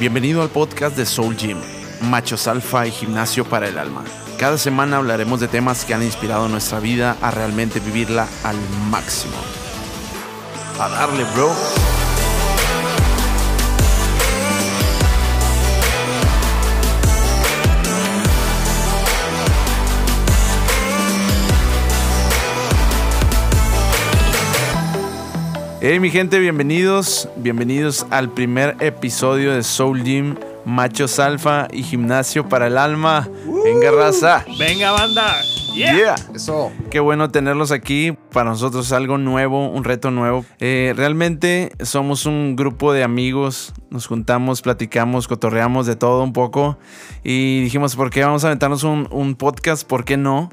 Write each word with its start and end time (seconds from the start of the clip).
Bienvenido 0.00 0.42
al 0.42 0.48
podcast 0.48 0.96
de 0.96 1.06
Soul 1.06 1.36
Gym, 1.36 1.56
Machos 2.00 2.48
Alfa 2.48 2.84
y 2.84 2.90
Gimnasio 2.90 3.44
para 3.44 3.68
el 3.68 3.78
Alma. 3.78 4.02
Cada 4.40 4.58
semana 4.58 4.96
hablaremos 4.96 5.38
de 5.38 5.46
temas 5.46 5.84
que 5.84 5.94
han 5.94 6.02
inspirado 6.02 6.48
nuestra 6.48 6.80
vida 6.80 7.16
a 7.22 7.30
realmente 7.30 7.78
vivirla 7.78 8.26
al 8.42 8.56
máximo. 8.90 9.36
A 10.80 10.88
darle, 10.88 11.22
bro. 11.36 11.54
Hey 25.86 26.00
mi 26.00 26.08
gente, 26.08 26.38
bienvenidos, 26.38 27.28
bienvenidos 27.36 28.06
al 28.08 28.30
primer 28.30 28.74
episodio 28.80 29.52
de 29.52 29.62
Soul 29.62 30.02
Gym, 30.02 30.34
Machos 30.64 31.18
Alfa 31.18 31.68
y 31.70 31.82
Gimnasio 31.82 32.48
para 32.48 32.68
el 32.68 32.78
Alma. 32.78 33.28
Venga 33.62 33.90
raza. 33.90 34.46
Venga, 34.58 34.92
banda. 34.92 35.34
Yeah. 35.74 36.14
Eso. 36.34 36.72
Qué 36.90 37.00
bueno 37.00 37.30
tenerlos 37.30 37.70
aquí. 37.70 38.16
Para 38.32 38.48
nosotros 38.48 38.86
es 38.86 38.92
algo 38.92 39.18
nuevo, 39.18 39.68
un 39.68 39.84
reto 39.84 40.10
nuevo. 40.10 40.46
Eh, 40.58 40.94
realmente 40.96 41.72
somos 41.82 42.24
un 42.24 42.56
grupo 42.56 42.94
de 42.94 43.02
amigos. 43.02 43.74
Nos 43.90 44.06
juntamos, 44.06 44.62
platicamos, 44.62 45.28
cotorreamos 45.28 45.84
de 45.84 45.96
todo 45.96 46.22
un 46.22 46.32
poco. 46.32 46.78
Y 47.22 47.60
dijimos, 47.60 47.94
¿por 47.94 48.08
qué 48.08 48.24
vamos 48.24 48.42
a 48.44 48.46
aventarnos 48.46 48.84
un, 48.84 49.06
un 49.10 49.34
podcast? 49.34 49.86
¿Por 49.86 50.06
qué 50.06 50.16
no? 50.16 50.48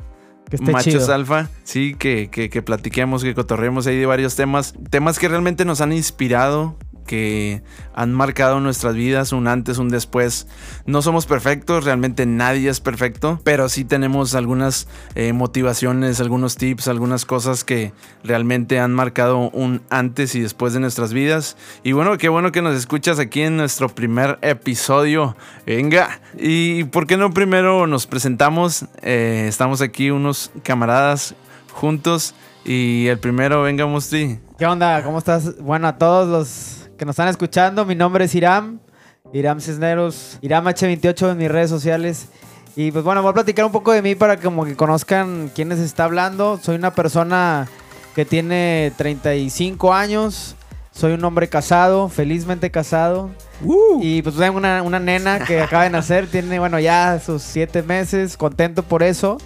Que 0.51 0.57
esté 0.57 0.71
Machos 0.73 0.93
chido. 0.93 1.13
Alfa, 1.13 1.49
sí, 1.63 1.95
que, 1.97 2.27
que, 2.29 2.49
que 2.49 2.61
platiquemos, 2.61 3.23
que 3.23 3.33
cotorremos 3.33 3.87
ahí 3.87 3.97
de 3.97 4.05
varios 4.05 4.35
temas, 4.35 4.75
temas 4.89 5.17
que 5.17 5.29
realmente 5.29 5.63
nos 5.63 5.79
han 5.79 5.93
inspirado, 5.93 6.75
que 7.05 7.61
han 7.93 8.13
marcado 8.13 8.59
nuestras 8.59 8.95
vidas, 8.95 9.33
un 9.33 9.47
antes, 9.47 9.77
un 9.77 9.89
después. 9.89 10.47
No 10.85 11.01
somos 11.01 11.25
perfectos, 11.25 11.83
realmente 11.83 12.25
nadie 12.25 12.69
es 12.69 12.79
perfecto, 12.79 13.39
pero 13.43 13.69
sí 13.69 13.85
tenemos 13.85 14.35
algunas 14.35 14.87
eh, 15.15 15.33
motivaciones, 15.33 16.19
algunos 16.19 16.55
tips, 16.55 16.87
algunas 16.87 17.25
cosas 17.25 17.63
que 17.63 17.93
realmente 18.23 18.79
han 18.79 18.93
marcado 18.93 19.49
un 19.49 19.81
antes 19.89 20.35
y 20.35 20.41
después 20.41 20.73
de 20.73 20.79
nuestras 20.79 21.13
vidas. 21.13 21.57
Y 21.83 21.91
bueno, 21.91 22.17
qué 22.17 22.29
bueno 22.29 22.51
que 22.51 22.61
nos 22.61 22.75
escuchas 22.75 23.19
aquí 23.19 23.41
en 23.41 23.57
nuestro 23.57 23.89
primer 23.89 24.39
episodio. 24.41 25.35
Venga, 25.65 26.21
y 26.37 26.85
por 26.85 27.07
qué 27.07 27.17
no 27.17 27.31
primero 27.31 27.87
nos 27.87 28.07
presentamos. 28.07 28.85
Eh, 29.01 29.45
estamos 29.47 29.81
aquí 29.81 30.11
unos 30.11 30.51
camaradas 30.63 31.35
juntos. 31.71 32.35
Y 32.63 33.07
el 33.07 33.17
primero, 33.17 33.63
venga, 33.63 33.85
Mustri. 33.87 34.39
¿Qué 34.57 34.65
onda? 34.65 35.03
¿Cómo 35.03 35.17
estás? 35.17 35.57
Bueno, 35.59 35.87
a 35.87 35.97
todos 35.97 36.27
los 36.27 36.80
que 37.01 37.05
nos 37.05 37.13
están 37.13 37.29
escuchando, 37.29 37.83
mi 37.83 37.95
nombre 37.95 38.25
es 38.25 38.35
Iram. 38.35 38.77
Iram 39.33 39.59
Cisneros, 39.59 40.37
Iram 40.43 40.65
H28 40.67 41.31
en 41.31 41.37
mis 41.39 41.49
redes 41.49 41.67
sociales. 41.71 42.27
Y 42.75 42.91
pues 42.91 43.03
bueno, 43.03 43.23
voy 43.23 43.31
a 43.31 43.33
platicar 43.33 43.65
un 43.65 43.71
poco 43.71 43.91
de 43.91 44.03
mí 44.03 44.13
para 44.13 44.35
que 44.37 44.43
como 44.43 44.65
que 44.65 44.75
conozcan 44.75 45.49
quién 45.55 45.69
les 45.69 45.79
está 45.79 46.03
hablando. 46.03 46.59
Soy 46.61 46.75
una 46.75 46.93
persona 46.93 47.67
que 48.13 48.23
tiene 48.23 48.91
35 48.97 49.91
años. 49.95 50.55
Soy 50.91 51.13
un 51.13 51.23
hombre 51.25 51.49
casado, 51.49 52.07
felizmente 52.07 52.69
casado. 52.69 53.31
Y 53.99 54.21
pues 54.21 54.35
tengo 54.35 54.57
una, 54.57 54.83
una 54.83 54.99
nena 54.99 55.39
que 55.39 55.59
acaba 55.59 55.85
de 55.85 55.89
nacer, 55.97 56.27
tiene, 56.27 56.59
bueno, 56.59 56.79
ya 56.79 57.19
sus 57.19 57.41
siete 57.41 57.81
meses, 57.81 58.37
contento 58.37 58.83
por 58.83 59.01
eso. 59.01 59.39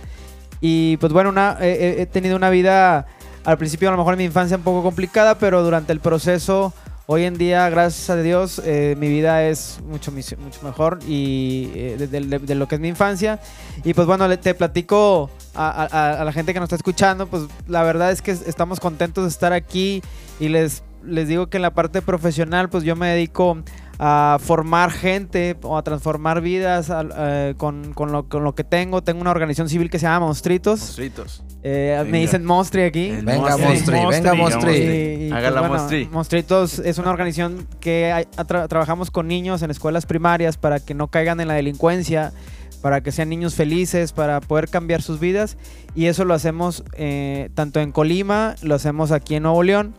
Y 0.59 0.97
pues 0.97 1.13
bueno, 1.13 1.29
una, 1.29 1.55
he- 1.61 1.71
he- 1.71 2.01
he 2.01 2.05
tenido 2.05 2.35
una 2.35 2.49
vida, 2.49 3.05
al 3.45 3.57
principio 3.57 3.87
a 3.87 3.91
lo 3.93 3.97
mejor 3.97 4.15
en 4.15 4.17
mi 4.17 4.25
infancia 4.25 4.57
un 4.57 4.63
poco 4.63 4.83
complicada, 4.83 5.37
pero 5.37 5.63
durante 5.63 5.93
el 5.93 6.01
proceso, 6.01 6.73
hoy 7.07 7.23
en 7.25 7.37
día, 7.37 7.69
gracias 7.69 8.09
a 8.09 8.15
Dios, 8.21 8.61
eh, 8.65 8.95
mi 8.97 9.07
vida 9.07 9.43
es 9.43 9.79
mucho, 9.87 10.11
mucho 10.11 10.35
mejor 10.63 10.99
y 11.07 11.69
eh, 11.75 12.07
de, 12.09 12.55
lo 12.55 12.67
que 12.67 12.75
es 12.75 12.81
mi 12.81 12.87
infancia. 12.87 13.39
Y 13.83 13.93
pues 13.93 14.07
bueno, 14.07 14.27
te 14.39 14.53
platico 14.55 15.29
a, 15.53 15.69
a- 15.91 16.21
a 16.21 16.25
la 16.25 16.31
gente 16.33 16.53
que 16.53 16.59
nos 16.59 16.67
está 16.67 16.75
escuchando, 16.77 17.27
pues 17.27 17.43
la 17.67 17.83
verdad 17.83 18.11
es 18.11 18.21
que 18.21 18.31
estamos 18.31 18.79
contentos 18.79 19.23
de 19.25 19.29
estar 19.29 19.53
aquí 19.53 20.01
y 20.39 20.49
les, 20.49 20.83
les 21.03 21.27
digo 21.27 21.47
que 21.47 21.57
en 21.57 21.61
la 21.63 21.73
parte 21.73 22.01
profesional, 22.01 22.69
pues 22.69 22.83
yo 22.83 22.95
me 22.95 23.07
dedico 23.09 23.57
a 23.99 24.37
formar 24.41 24.91
gente 24.91 25.55
o 25.61 25.77
a 25.77 25.83
transformar 25.83 26.41
vidas 26.41 26.91
eh, 27.17 27.53
con, 27.57 27.93
con 27.93 28.11
lo, 28.11 28.27
con 28.27 28.43
lo 28.43 28.53
que 28.55 28.63
tengo. 28.63 29.01
Tengo 29.03 29.21
una 29.21 29.31
organización 29.31 29.69
civil 29.69 29.89
que 29.89 29.99
se 29.99 30.03
llama 30.05 30.25
Monstritos. 30.27 30.79
Monstritos. 30.81 31.43
Eh, 31.63 32.03
me 32.09 32.19
dicen 32.19 32.45
Monstri 32.45 32.83
aquí. 32.83 33.09
El 33.09 33.25
Venga, 33.25 33.57
Monstri. 33.57 33.95
Venga, 34.11 34.33
Monstri. 34.35 35.31
Haga 35.31 35.49
la 35.49 35.61
bueno, 35.61 35.75
Monstri. 35.77 36.09
Monstritos 36.11 36.79
es 36.79 36.97
una 36.97 37.09
organización 37.09 37.67
que 37.79 38.11
hay- 38.11 38.27
trabajamos 38.69 39.09
con 39.11 39.27
niños 39.27 39.61
en 39.61 39.71
escuelas 39.71 40.05
primarias 40.05 40.57
para 40.57 40.79
que 40.79 40.93
no 40.93 41.07
caigan 41.07 41.39
en 41.39 41.47
la 41.47 41.55
delincuencia, 41.55 42.33
para 42.81 43.01
que 43.01 43.11
sean 43.11 43.29
niños 43.29 43.55
felices, 43.55 44.11
para 44.11 44.41
poder 44.41 44.69
cambiar 44.69 45.01
sus 45.01 45.19
vidas. 45.19 45.57
Y 45.95 46.05
eso 46.05 46.23
lo 46.25 46.33
hacemos 46.35 46.83
eh, 46.97 47.49
tanto 47.55 47.79
en 47.79 47.91
Colima, 47.91 48.55
lo 48.61 48.75
hacemos 48.75 49.11
aquí 49.11 49.35
en 49.35 49.43
Nuevo 49.43 49.63
León. 49.63 49.95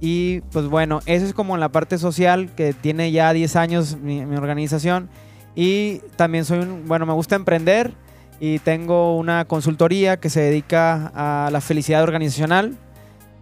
Y 0.00 0.40
pues 0.52 0.66
bueno, 0.66 1.00
eso 1.06 1.24
es 1.24 1.32
como 1.32 1.54
en 1.54 1.60
la 1.60 1.70
parte 1.70 1.98
social, 1.98 2.50
que 2.54 2.72
tiene 2.74 3.10
ya 3.12 3.32
10 3.32 3.56
años 3.56 3.96
mi, 3.96 4.24
mi 4.26 4.36
organización. 4.36 5.08
Y 5.54 6.00
también 6.16 6.44
soy 6.44 6.58
un, 6.58 6.86
bueno, 6.86 7.06
me 7.06 7.14
gusta 7.14 7.34
emprender 7.36 7.92
y 8.40 8.58
tengo 8.58 9.16
una 9.16 9.46
consultoría 9.46 10.18
que 10.18 10.28
se 10.28 10.40
dedica 10.40 11.10
a 11.14 11.50
la 11.50 11.60
felicidad 11.62 12.02
organizacional. 12.02 12.76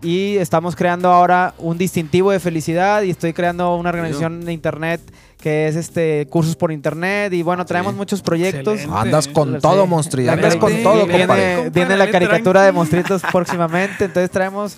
Y 0.00 0.36
estamos 0.36 0.76
creando 0.76 1.08
ahora 1.10 1.54
un 1.58 1.78
distintivo 1.78 2.30
de 2.30 2.38
felicidad 2.38 3.02
y 3.02 3.10
estoy 3.10 3.32
creando 3.32 3.74
una 3.74 3.88
organización 3.88 4.44
de 4.44 4.52
internet 4.52 5.00
que 5.40 5.66
es 5.66 5.76
este 5.76 6.26
cursos 6.28 6.56
por 6.56 6.72
internet 6.72 7.32
y 7.32 7.42
bueno, 7.42 7.64
traemos 7.64 7.92
Sí. 7.92 7.98
muchos 7.98 8.22
proyectos. 8.22 8.74
Excelente. 8.74 8.98
Andas 9.00 9.28
con 9.28 9.58
todo. 9.60 9.86
Monstri. 9.86 10.28
Andas 10.28 10.56
con 10.56 10.72
todo, 10.82 11.06
viene, 11.06 11.20
compadre. 11.20 11.54
viene 11.56 11.70
Compadre, 11.70 11.96
la 11.96 12.10
caricatura 12.10 12.60
de 12.62 12.72
tranquilo. 12.72 12.72
monstruitos 12.74 13.22
próximamente, 13.32 14.04
entonces 14.04 14.30
traemos 14.30 14.76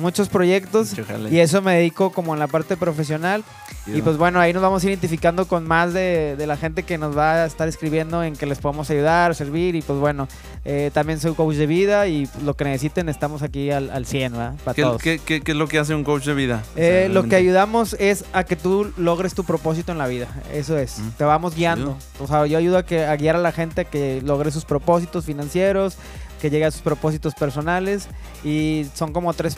muchos 0.00 0.28
proyectos 0.28 0.94
y 1.30 1.38
eso 1.38 1.62
me 1.62 1.74
dedico 1.76 2.10
como 2.10 2.32
en 2.34 2.40
la 2.40 2.46
parte 2.46 2.76
profesional 2.76 3.44
y 3.86 4.02
pues 4.02 4.16
bueno, 4.18 4.38
ahí 4.40 4.52
nos 4.52 4.62
vamos 4.62 4.84
identificando 4.84 5.46
con 5.48 5.66
más 5.66 5.92
de, 5.92 6.36
de 6.36 6.46
la 6.46 6.56
gente 6.56 6.82
que 6.84 6.98
nos 6.98 7.16
va 7.16 7.34
a 7.34 7.46
estar 7.46 7.66
escribiendo 7.68 8.22
en 8.22 8.36
que 8.36 8.46
les 8.46 8.58
podemos 8.58 8.88
ayudar, 8.90 9.34
servir 9.34 9.74
y 9.74 9.82
pues 9.82 9.98
bueno, 9.98 10.28
eh, 10.64 10.90
también 10.92 11.18
soy 11.18 11.34
coach 11.34 11.56
de 11.56 11.66
vida 11.66 12.06
y 12.06 12.28
lo 12.44 12.54
que 12.54 12.64
necesiten 12.64 13.08
estamos 13.08 13.42
aquí 13.42 13.70
al, 13.70 13.90
al 13.90 14.06
100, 14.06 14.32
¿verdad? 14.32 14.54
Para 14.64 14.74
¿Qué, 14.74 14.82
todos. 14.82 15.02
qué- 15.02 15.18
qué- 15.24 15.40
qué 15.40 15.52
es 15.52 15.56
lo 15.58 15.66
que 15.66 15.78
hace 15.78 15.94
un 15.94 16.04
coach 16.04 16.24
de 16.24 16.34
vida? 16.34 16.62
O 16.72 16.74
sea, 16.76 17.04
Eh, 17.06 17.08
lo 17.08 17.24
que 17.24 17.36
ayudamos 17.36 17.96
es 17.98 18.24
a 18.32 18.44
que 18.44 18.56
tú 18.56 18.92
logres 18.96 19.34
tu 19.34 19.44
propósito 19.44 19.90
en 19.92 19.98
la 19.98 20.06
vida. 20.06 20.28
Eso 20.52 20.76
es. 20.78 20.98
Mm. 20.98 21.10
Te 21.16 21.24
vamos 21.24 21.54
guiando. 21.56 21.96
O 22.20 22.26
sea, 22.26 22.46
yo 22.46 22.58
ayudo 22.58 22.78
a, 22.78 22.84
que, 22.84 23.04
a 23.04 23.16
guiar 23.16 23.36
a 23.36 23.40
la 23.40 23.52
gente 23.52 23.80
a 23.80 23.84
que 23.84 24.20
logre 24.22 24.50
sus 24.50 24.64
propósitos 24.64 25.24
financieros, 25.24 25.96
que 26.40 26.48
llegue 26.50 26.64
a 26.66 26.70
sus 26.70 26.82
propósitos 26.82 27.34
personales. 27.34 28.08
Y 28.44 28.86
son 28.94 29.12
como 29.12 29.32
tres 29.34 29.56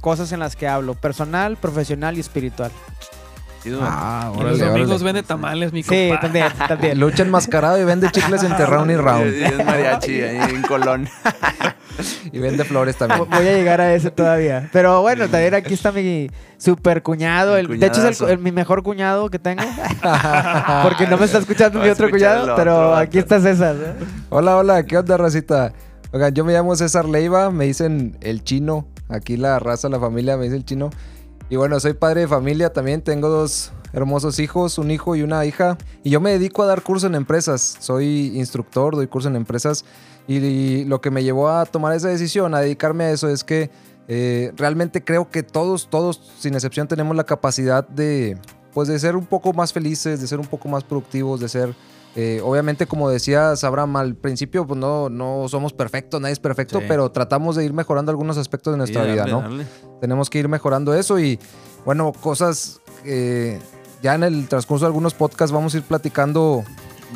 cosas 0.00 0.32
en 0.32 0.40
las 0.40 0.56
que 0.56 0.66
hablo. 0.68 0.94
Personal, 0.94 1.56
profesional 1.56 2.16
y 2.16 2.20
espiritual. 2.20 2.70
Ah, 3.82 4.30
Y 4.34 4.38
los 4.38 4.42
órale, 4.42 4.58
domingos 4.64 4.88
órale. 4.92 5.04
vende 5.04 5.22
tamales, 5.22 5.70
mi 5.74 5.82
Sí, 5.82 6.08
compa. 6.08 6.20
también, 6.22 6.46
también. 6.66 6.98
Lucha 6.98 7.22
enmascarado 7.24 7.78
y 7.78 7.84
vende 7.84 8.10
chicles 8.10 8.42
entre 8.42 8.64
round 8.64 8.90
y 8.90 8.94
Y 8.94 8.96
round. 8.96 9.26
es 9.26 9.64
mariachi 9.66 10.22
ahí 10.22 10.36
en 10.54 10.62
Colón. 10.62 11.08
Y 12.32 12.38
vende 12.38 12.64
flores 12.64 12.96
también. 12.96 13.28
Voy 13.28 13.46
a 13.46 13.52
llegar 13.52 13.82
a 13.82 13.92
ese 13.92 14.10
todavía. 14.10 14.70
Pero 14.72 15.02
bueno, 15.02 15.28
también 15.28 15.52
aquí 15.54 15.74
está 15.74 15.92
mi 15.92 16.30
super 16.56 17.02
cuñado. 17.02 17.58
El 17.58 17.78
de 17.78 17.86
hecho, 17.86 18.08
es 18.08 18.22
el, 18.22 18.38
mi 18.38 18.50
mejor 18.50 18.82
cuñado 18.82 19.28
que 19.28 19.38
tengo. 19.38 19.62
Porque 20.82 21.06
no 21.06 21.18
me 21.18 21.26
está 21.26 21.36
escuchando 21.38 21.80
mi 21.80 21.88
otro 21.90 22.08
cuñado. 22.08 22.54
Pero 22.56 22.76
otro 22.78 22.96
aquí 22.96 23.18
está 23.18 23.40
César. 23.40 23.76
¿eh? 23.78 24.04
Hola, 24.30 24.56
hola, 24.56 24.82
¿qué 24.84 24.96
onda, 24.96 25.18
racita? 25.18 25.74
Oigan, 26.12 26.32
yo 26.34 26.46
me 26.46 26.54
llamo 26.54 26.74
César 26.76 27.04
Leiva, 27.04 27.50
me 27.50 27.66
dicen 27.66 28.16
el 28.22 28.42
chino. 28.42 28.86
Aquí 29.10 29.36
la 29.36 29.58
raza, 29.58 29.88
la 29.88 30.00
familia 30.00 30.36
me 30.36 30.44
dice 30.44 30.56
el 30.56 30.64
chino. 30.64 30.90
Y 31.48 31.56
bueno, 31.56 31.80
soy 31.80 31.94
padre 31.94 32.22
de 32.22 32.28
familia 32.28 32.72
también, 32.72 33.02
tengo 33.02 33.28
dos 33.28 33.72
hermosos 33.92 34.38
hijos, 34.38 34.78
un 34.78 34.90
hijo 34.90 35.16
y 35.16 35.22
una 35.22 35.44
hija. 35.44 35.76
Y 36.04 36.10
yo 36.10 36.20
me 36.20 36.30
dedico 36.30 36.62
a 36.62 36.66
dar 36.66 36.82
cursos 36.82 37.08
en 37.08 37.16
empresas. 37.16 37.76
Soy 37.80 38.38
instructor, 38.38 38.94
doy 38.94 39.08
cursos 39.08 39.30
en 39.30 39.36
empresas. 39.36 39.84
Y, 40.28 40.36
y 40.36 40.84
lo 40.84 41.00
que 41.00 41.10
me 41.10 41.24
llevó 41.24 41.48
a 41.48 41.66
tomar 41.66 41.94
esa 41.94 42.08
decisión, 42.08 42.54
a 42.54 42.60
dedicarme 42.60 43.04
a 43.04 43.10
eso, 43.10 43.28
es 43.28 43.42
que 43.42 43.70
eh, 44.12 44.52
realmente 44.56 45.04
creo 45.04 45.30
que 45.30 45.44
todos, 45.44 45.88
todos, 45.88 46.20
sin 46.38 46.54
excepción, 46.54 46.88
tenemos 46.88 47.14
la 47.16 47.22
capacidad 47.22 47.86
de, 47.86 48.36
pues, 48.72 48.88
de 48.88 48.98
ser 48.98 49.14
un 49.14 49.24
poco 49.24 49.52
más 49.52 49.72
felices, 49.72 50.20
de 50.20 50.26
ser 50.26 50.40
un 50.40 50.46
poco 50.46 50.68
más 50.68 50.82
productivos, 50.82 51.38
de 51.38 51.48
ser 51.48 51.74
eh, 52.16 52.40
obviamente, 52.44 52.86
como 52.86 53.08
decías, 53.08 53.62
Abraham, 53.64 53.96
al 53.96 54.14
principio, 54.16 54.66
pues 54.66 54.78
no, 54.78 55.08
no 55.08 55.46
somos 55.48 55.72
perfectos, 55.72 56.20
nadie 56.20 56.32
es 56.32 56.40
perfecto, 56.40 56.80
Sí. 56.80 56.86
pero 56.88 57.10
tratamos 57.10 57.56
de 57.56 57.64
ir 57.64 57.72
mejorando 57.72 58.10
algunos 58.10 58.36
aspectos 58.36 58.72
de 58.72 58.78
nuestra 58.78 59.04
Sí, 59.04 59.12
vida, 59.12 59.26
¿no? 59.26 59.44
Tenemos 60.00 60.28
que 60.30 60.38
ir 60.38 60.48
mejorando 60.48 60.92
eso 60.94 61.18
y, 61.20 61.38
bueno, 61.84 62.12
cosas 62.12 62.80
que 63.04 63.58
ya 64.02 64.14
en 64.14 64.24
el 64.24 64.48
transcurso 64.48 64.84
de 64.84 64.88
algunos 64.88 65.14
podcasts 65.14 65.52
vamos 65.52 65.74
a 65.74 65.76
ir 65.78 65.82
platicando 65.84 66.64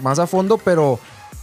más 0.03 0.19
a 0.19 0.27
fondo, 0.27 0.59
pero 0.59 0.99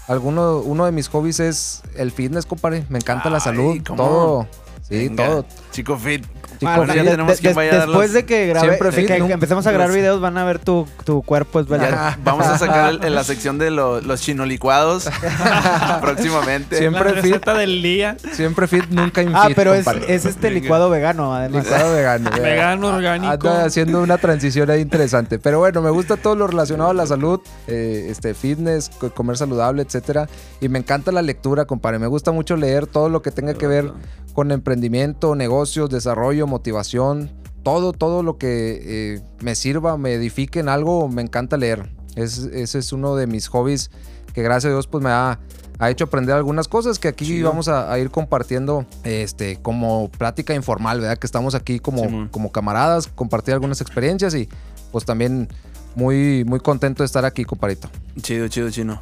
alguno, 0.07 0.59
uno 0.59 0.86
de 0.86 0.92
mis 0.92 1.07
hobbies 1.09 1.39
es 1.39 1.81
el 1.95 2.12
fitness, 2.12 2.45
compadre. 2.45 2.86
Me 2.89 3.00
encanta 3.00 3.30
la 3.30 3.39
salud, 3.39 3.81
todo. 3.83 4.48
Sí, 4.81 5.07
Venga, 5.09 5.25
todo. 5.27 5.45
Chico 5.71 5.98
fit. 5.98 6.25
Bueno, 6.62 6.75
Ahora 6.81 6.96
ya 6.96 7.04
de- 7.04 7.10
tenemos 7.12 7.36
de- 7.36 7.42
quien 7.42 7.56
vaya 7.56 7.72
a 7.72 7.78
dar 7.78 7.88
después 7.88 8.13
de 8.13 8.25
que, 8.25 8.48
grabe- 8.48 8.68
Siempre 8.68 8.92
de 8.92 8.96
fit, 8.98 9.08
que 9.08 9.19
¿no? 9.19 9.25
empecemos 9.30 9.66
a 9.68 9.72
grabar 9.72 9.88
Los- 9.90 9.96
videos, 9.98 10.22
van 10.22 10.38
a 10.38 10.44
ver 10.46 10.60
tu, 10.60 10.88
tu 11.04 11.24
cuerpo 11.24 11.60
esbelto. 11.60 11.88
Ya, 11.90 12.18
vamos 12.24 12.46
a 12.46 12.58
sacar 12.58 12.92
el- 12.92 13.04
en 13.04 13.16
la 13.16 13.24
sección 13.24 13.58
de 13.58 13.72
lo- 13.72 14.00
los 14.02 14.22
chino 14.22 14.46
licuados 14.46 15.10
próximamente. 16.02 16.78
Siempre 16.78 17.04
la 17.16 17.22
fit. 17.22 17.31
receta 17.31 17.54
del 17.54 17.81
día. 17.81 18.18
Siempre 18.34 18.68
fit, 18.68 18.86
nunca 18.90 19.22
infit. 19.22 19.38
Ah, 19.38 19.50
pero 19.56 19.74
es, 19.74 19.86
es 20.08 20.25
este 20.25 20.52
licuado 20.52 20.90
vegano, 20.90 21.34
además. 21.34 21.63
Licuado 21.63 21.94
vegano. 21.96 22.30
Vegano, 22.42 22.88
orgánico. 22.88 23.31
Anda 23.31 23.66
haciendo 23.66 24.02
una 24.02 24.18
transición 24.18 24.69
ahí 24.69 24.81
interesante. 24.81 25.40
Pero 25.40 25.60
bueno, 25.60 25.81
me 25.81 25.90
gusta 25.90 26.18
todo 26.18 26.36
lo 26.36 26.48
relacionado 26.48 26.90
a 26.90 26.94
la 26.94 27.06
salud, 27.06 27.40
eh, 27.68 28.08
este, 28.10 28.34
fitness, 28.34 28.90
co- 28.90 29.12
comer 29.12 29.38
saludable, 29.38 29.81
etcétera. 29.81 30.28
Y 30.60 30.69
me 30.69 30.80
encanta 30.80 31.12
la 31.12 31.22
lectura, 31.22 31.66
compadre. 31.66 32.00
Me 32.00 32.08
gusta 32.08 32.31
mucho 32.31 32.56
leer 32.56 32.88
todo 32.88 33.10
lo 33.10 33.22
que 33.22 33.31
tenga 33.31 33.54
que 33.54 33.68
ver 33.68 33.92
con 34.34 34.52
emprendimiento, 34.52 35.36
negocios, 35.36 35.90
desarrollo, 35.90 36.48
motivación. 36.51 37.31
Todo, 37.63 37.94
todo 37.94 38.24
lo 38.24 38.38
que 38.38 39.15
eh, 39.15 39.21
me 39.39 39.56
sirva, 39.56 39.98
me 39.98 40.13
edifique 40.13 40.59
en 40.59 40.69
algo, 40.69 41.07
me 41.09 41.21
encanta 41.21 41.57
leer. 41.57 41.89
Es, 42.15 42.39
ese 42.39 42.80
es 42.80 42.92
uno 42.94 43.15
de 43.15 43.25
mis 43.27 43.48
hobbies 43.48 43.89
que 44.33 44.42
gracias 44.44 44.69
a 44.71 44.74
Dios 44.74 44.88
pues 44.88 45.03
me 45.03 45.09
ha, 45.09 45.39
ha 45.80 45.89
hecho 45.89 46.06
aprender 46.06 46.36
algunas 46.36 46.68
cosas 46.68 47.00
que 47.00 47.07
aquí 47.07 47.25
Chido. 47.25 47.50
vamos 47.50 47.68
a, 47.68 47.92
a 47.92 48.00
ir 48.00 48.09
compartiendo 48.09 48.86
este, 49.03 49.57
como 49.62 50.09
plática 50.09 50.53
informal, 50.56 51.00
¿verdad? 51.01 51.18
Que 51.18 51.27
estamos 51.27 51.53
aquí 51.56 51.80
como, 51.80 52.30
como 52.31 52.51
camaradas, 52.51 53.07
compartir 53.07 53.53
algunas 53.53 53.80
experiencias 53.81 54.33
y 54.36 54.50
pues 54.92 55.06
también 55.06 55.48
muy, 55.95 56.44
muy 56.45 56.59
contento 56.59 57.03
de 57.03 57.06
estar 57.06 57.25
aquí, 57.25 57.44
compadrito. 57.45 57.89
Chido, 58.21 58.48
chido, 58.48 58.69
chino. 58.71 59.01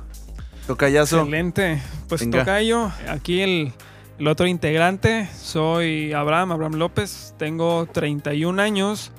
Tocayazo. 0.68 1.20
Excelente. 1.20 1.82
Pues 2.08 2.22
Venga. 2.22 2.40
tocayo, 2.40 2.92
aquí 3.08 3.42
el, 3.42 3.74
el 4.20 4.28
otro 4.28 4.48
integrante, 4.48 5.30
soy 5.34 6.12
Abraham, 6.12 6.52
Abraham 6.52 6.74
López, 6.76 7.34
tengo 7.38 7.86
31 7.86 8.62
años 8.62 9.14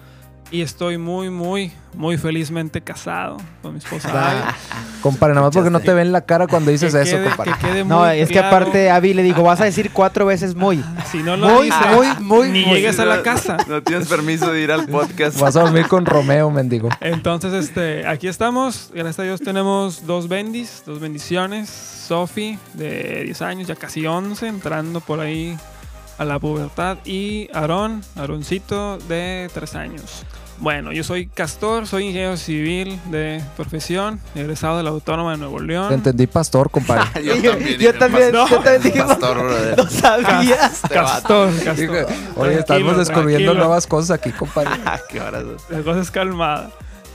y 0.51 0.63
estoy 0.63 0.99
muy, 0.99 1.31
muy, 1.31 1.73
muy 1.95 2.19
felizmente 2.19 2.81
casado 2.81 3.37
con 3.63 3.73
mi 3.73 3.79
esposa. 3.79 4.09
Abby. 4.31 4.55
Compadre, 5.03 5.35
nada 5.35 5.47
más 5.47 5.55
porque 5.55 5.71
no 5.71 5.81
te 5.81 5.93
ven 5.95 6.13
la 6.13 6.23
cara 6.23 6.47
cuando 6.47 6.71
dices 6.71 6.93
Que 6.95 7.03
eso, 7.03 7.17
quede- 7.17 7.25
compadre. 7.29 7.53
que 7.53 7.67
quede 7.67 7.85
No, 7.85 8.07
es 8.07 8.29
que 8.29 8.39
aparte 8.39 8.91
Avi 8.91 9.15
le 9.15 9.23
digo, 9.23 9.43
vas 9.43 9.61
a 9.61 9.65
decir 9.65 9.91
cuatro 9.93 10.27
veces 10.27 10.55
muy. 10.55 10.85
Si 11.11 11.19
no 11.23 11.37
lo 11.37 11.49
Muy, 11.49 11.67
dices, 11.67 11.81
muy, 11.95 12.07
muy, 12.21 12.49
ni 12.51 12.65
muy. 12.67 12.75
llegas 12.81 12.99
a 12.99 13.05
la 13.05 13.23
casa. 13.23 13.57
No 13.69 13.83
tienes 13.83 14.09
permiso 14.09 14.53
de 14.53 14.61
ir 14.61 14.73
al 14.73 14.87
podcast. 14.87 15.39
Vas 15.41 15.57
a 15.57 15.63
dormir 15.63 15.87
con 15.89 16.05
Romeo, 16.05 16.51
mendigo. 16.51 16.89
Entonces, 17.01 17.53
este, 17.53 18.07
aquí 18.07 18.29
estamos. 18.29 18.91
Gracias 18.93 19.19
a 19.21 19.23
Dios 19.23 19.41
tenemos 19.41 20.07
dos 20.07 20.29
bendis, 20.29 20.83
dos 20.87 21.01
bendiciones. 21.01 21.71
Sofi, 21.71 22.59
de 22.75 23.23
10 23.25 23.41
años, 23.43 23.69
ya 23.69 23.77
casi 23.77 24.05
11, 24.05 24.49
entrando 24.49 25.01
por 25.01 25.21
ahí 25.21 25.57
a 26.19 26.25
la 26.25 26.41
pubertad. 26.41 26.99
Y 27.05 27.49
Aarón, 27.55 28.03
Aaroncito, 28.17 28.99
de 29.09 29.49
3 29.55 29.75
años. 29.77 30.25
Bueno, 30.61 30.93
yo 30.93 31.03
soy 31.05 31.27
Castor, 31.27 31.87
soy 31.87 32.05
ingeniero 32.09 32.37
civil 32.37 33.01
de 33.11 33.43
profesión, 33.57 34.21
egresado 34.35 34.77
de 34.77 34.83
la 34.83 34.91
Autónoma 34.91 35.33
de 35.33 35.39
Nuevo 35.39 35.57
Te 35.59 35.65
León. 35.65 35.93
entendí 35.93 36.27
pastor, 36.27 36.71
compadre. 36.71 37.05
yo 37.25 37.35
también. 37.51 37.79
yo 37.79 37.95
también, 37.95 38.33
pastor. 38.33 38.51
yo 38.51 38.57
también 38.63 38.83
dije, 38.83 39.03
Pastor, 39.03 39.39
brother. 39.39 39.77
no 39.79 39.89
sabía. 39.89 40.67
Este. 40.67 40.89
Castor, 40.91 41.53
Dije, 41.53 41.65
Castor. 41.65 41.89
Oye, 41.89 42.07
Tranquilo, 42.07 42.59
estamos 42.61 42.97
descubriendo 42.99 43.45
tranquilo. 43.47 43.55
nuevas 43.55 43.87
cosas 43.87 44.11
aquí, 44.11 44.31
compadre. 44.33 44.71
Ah, 44.85 45.01
qué 45.09 45.19
barato. 45.21 45.57
La 45.71 45.81
cosa 45.83 46.01
es 46.01 46.11
calmada. 46.11 46.71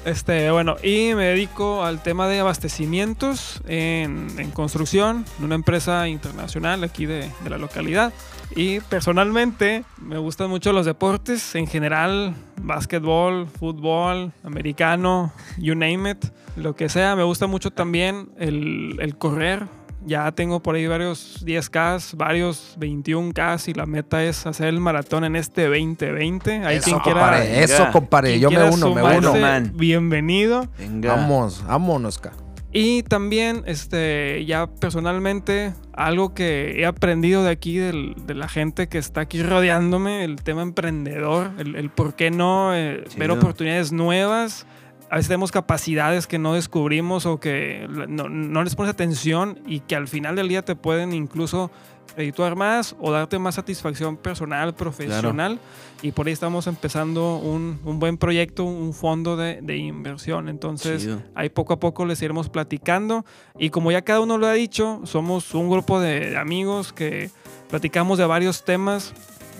Este, 0.06 0.50
bueno, 0.52 0.76
y 0.84 1.14
me 1.16 1.26
dedico 1.26 1.84
al 1.84 2.02
tema 2.02 2.28
de 2.28 2.40
abastecimientos 2.40 3.62
en, 3.68 4.28
en 4.38 4.52
construcción, 4.52 5.26
en 5.40 5.46
una 5.46 5.56
empresa 5.56 6.08
internacional 6.08 6.84
aquí 6.84 7.06
de, 7.06 7.30
de 7.44 7.50
la 7.50 7.58
localidad. 7.58 8.12
Y 8.56 8.80
personalmente 8.80 9.84
me 10.02 10.18
gustan 10.18 10.50
mucho 10.50 10.72
los 10.72 10.86
deportes 10.86 11.56
en 11.56 11.68
general, 11.68 12.34
básquetbol, 12.62 13.48
fútbol, 13.48 14.32
americano, 14.44 15.34
you 15.58 15.76
name 15.76 16.12
it, 16.12 16.26
lo 16.56 16.74
que 16.74 16.88
sea. 16.88 17.18
Me 17.18 17.24
gusta 17.24 17.48
mucho 17.48 17.72
también 17.72 18.30
el, 18.38 18.96
el 19.02 19.18
correr. 19.18 19.68
Ya 20.06 20.32
tengo 20.32 20.62
por 20.62 20.76
ahí 20.76 20.88
varios 20.88 21.44
10K, 21.46 22.16
varios 22.16 22.78
21K 22.80 23.70
y 23.70 23.74
la 23.74 23.86
meta 23.88 24.24
es 24.24 24.46
hacer 24.46 24.68
el 24.68 24.80
maratón 24.80 25.26
en 25.26 25.36
este 25.36 25.66
2020. 25.66 26.64
Ahí 26.64 26.78
Eso, 26.78 26.86
quien 26.86 27.00
quiera, 27.00 27.20
compadre. 27.22 27.64
Eso, 27.64 27.90
quien 27.92 28.40
Yo 28.40 28.52
me 28.52 28.70
uno, 28.70 28.94
me 28.94 29.18
uno. 29.18 29.36
Man. 29.36 29.74
Bienvenido. 29.76 30.68
Venga. 30.78 31.16
Vamos, 31.16 31.66
vámonos, 31.66 32.20
ca. 32.20 32.32
Y 32.78 33.04
también, 33.04 33.64
este, 33.68 34.44
ya 34.46 34.68
personalmente, 34.68 35.74
algo 35.94 36.34
que 36.34 36.82
he 36.82 36.86
aprendido 36.86 37.42
de 37.42 37.50
aquí, 37.52 37.78
del- 37.78 38.16
de 38.28 38.34
la 38.34 38.50
gente 38.50 38.90
que 38.90 38.98
está 38.98 39.22
aquí 39.22 39.42
rodeándome, 39.42 40.26
el 40.26 40.36
tema 40.44 40.62
emprendedor, 40.62 41.52
el, 41.58 41.76
el 41.76 41.90
por 41.90 42.16
qué 42.18 42.32
no 42.32 42.76
eh, 42.76 43.06
ver 43.18 43.30
oportunidades 43.32 43.94
nuevas. 43.94 44.68
A 45.10 45.18
veces 45.18 45.28
tenemos 45.28 45.52
capacidades 45.52 46.28
que 46.28 46.40
no 46.40 46.54
descubrimos 46.54 47.26
o 47.26 47.40
que 47.40 47.88
no, 47.90 48.28
no 48.28 48.64
les 48.64 48.76
pones 48.76 48.92
atención 48.92 49.60
y 49.68 49.82
que 49.82 49.96
al 49.96 50.08
final 50.08 50.36
del 50.36 50.48
día 50.48 50.64
te 50.64 50.76
pueden 50.76 51.14
incluso 51.14 51.70
redituar 52.16 52.56
más 52.56 52.96
o 53.00 53.12
darte 53.12 53.40
más 53.40 53.56
satisfacción 53.56 54.18
personal, 54.18 54.74
profesional. 54.74 55.60
Y 56.02 56.12
por 56.12 56.28
ahí 56.28 56.34
estamos 56.34 56.68
empezando 56.68 57.38
un, 57.38 57.80
un 57.84 58.00
buen 58.00 58.18
proyecto, 58.18 58.64
un 58.64 58.94
fondo 58.94 59.38
de, 59.38 59.60
de 59.62 59.78
inversión. 59.78 60.50
Entonces, 60.50 61.08
ahí 61.34 61.50
poco 61.50 61.74
a 61.74 61.80
poco 61.80 62.06
les 62.06 62.22
iremos 62.22 62.50
platicando. 62.50 63.26
Y 63.58 63.70
como 63.70 63.92
ya 63.92 64.02
cada 64.04 64.20
uno 64.20 64.38
lo 64.38 64.48
ha 64.48 64.54
dicho, 64.54 65.02
somos 65.04 65.54
un 65.54 65.70
grupo 65.70 66.00
de 66.00 66.38
amigos 66.38 66.94
que 66.94 67.30
platicamos 67.70 68.18
de 68.18 68.26
varios 68.26 68.64
temas 68.64 69.14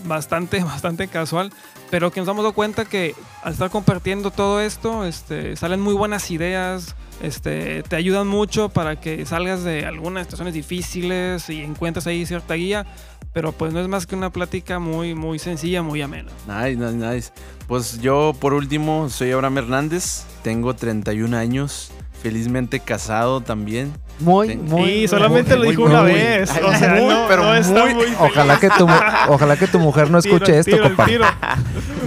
bastante, 0.06 0.60
bastante 0.64 1.08
casual, 1.08 1.52
pero 1.90 2.12
que 2.12 2.20
nos 2.20 2.30
hemos 2.30 2.44
dado 2.44 2.54
cuenta 2.54 2.86
que 2.86 3.16
al 3.44 3.54
estar 3.54 3.70
compartiendo 3.70 4.32
todo 4.32 4.62
esto, 4.62 5.06
este, 5.06 5.56
salen 5.56 5.82
muy 5.82 5.94
buenas 5.94 6.30
ideas, 6.32 6.96
este, 7.22 7.84
te 7.84 7.96
ayudan 7.96 8.28
mucho 8.28 8.70
para 8.70 9.00
que 9.00 9.26
salgas 9.26 9.64
de 9.64 9.86
algunas 9.86 10.26
situaciones 10.26 10.54
difíciles 10.54 11.50
y 11.50 11.62
encuentres 11.62 12.08
ahí 12.08 12.26
cierta 12.26 12.56
guía, 12.56 12.86
pero 13.34 13.52
pues 13.52 13.74
no 13.74 13.80
es 13.80 13.88
más 13.88 14.06
que 14.06 14.16
una 14.16 14.30
plática 14.30 14.80
muy, 14.80 15.14
muy 15.14 15.40
sencilla, 15.40 15.82
muy 15.82 16.02
amena. 16.02 16.32
Nice, 16.48 16.76
nice, 16.78 16.94
nice. 16.94 17.32
Pues 17.68 18.00
yo, 18.00 18.34
por 18.40 18.54
último, 18.54 19.10
soy 19.10 19.32
Abraham 19.32 19.58
Hernández. 19.58 20.24
Tengo 20.42 20.74
31 20.74 21.36
años. 21.36 21.92
Felizmente 22.22 22.80
casado 22.80 23.42
también. 23.42 23.94
Muy, 24.20 24.50
Sí, 24.50 24.56
muy. 24.56 24.90
y 24.90 25.08
solamente 25.08 25.56
muy, 25.56 25.58
lo 25.58 25.64
muy, 25.64 25.72
dijo 25.72 25.82
muy, 25.82 25.92
una 25.92 26.02
muy. 26.04 26.14
vez, 26.14 26.52
o 26.52 26.74
sea, 26.76 26.96
muy, 26.96 27.08
no, 27.14 27.26
pero 27.28 27.44
no 27.44 27.56
está 27.56 27.86
muy-. 27.86 28.14
Ojalá 28.20 28.60
que 28.60 28.70
tu, 28.70 28.88
ojalá 29.28 29.58
que 29.58 29.68
tu 29.68 29.80
mujer 29.80 30.10
no 30.10 30.20
escuche 30.20 30.64
Tiro, 30.64 30.86
esto, 30.86 31.04
tiro, 31.04 31.06
tiro. 31.06 31.26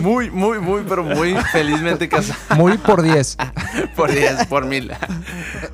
Muy, 0.01 0.31
muy, 0.31 0.59
muy, 0.59 0.83
pero 0.89 1.03
muy 1.03 1.35
felizmente 1.53 2.09
casado. 2.09 2.39
Muy 2.57 2.79
por 2.79 3.03
10. 3.03 3.37
por 3.97 4.11
10, 4.11 4.47
por 4.47 4.65
mil. 4.65 4.93